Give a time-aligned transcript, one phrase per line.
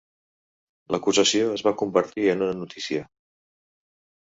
[0.95, 3.07] L'acusació es va convertir en una notícia.